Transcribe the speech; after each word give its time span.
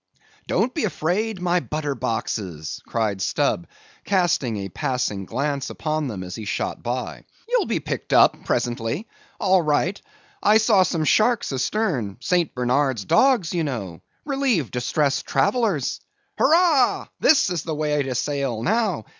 "Don't 0.47 0.73
be 0.73 0.85
afraid, 0.85 1.39
my 1.39 1.59
butter 1.59 1.93
boxes," 1.93 2.81
cried 2.87 3.21
Stubb, 3.21 3.67
casting 4.03 4.57
a 4.57 4.69
passing 4.69 5.25
glance 5.25 5.69
upon 5.69 6.07
them 6.07 6.23
as 6.23 6.33
he 6.33 6.43
shot 6.45 6.81
by; 6.81 7.23
"ye'll 7.47 7.67
be 7.67 7.79
picked 7.79 8.11
up 8.11 8.43
presently—all 8.43 9.61
right—I 9.61 10.57
saw 10.57 10.81
some 10.81 11.03
sharks 11.05 11.53
astern—St. 11.53 12.55
Bernard's 12.55 13.05
dogs, 13.05 13.53
you 13.53 13.63
know—relieve 13.63 14.71
distressed 14.71 15.27
travellers. 15.27 15.99
Hurrah! 16.35 17.07
this 17.19 17.51
is 17.51 17.61
the 17.61 17.75
way 17.75 18.01
to 18.01 18.15
sail 18.15 18.63
now. 18.63 19.05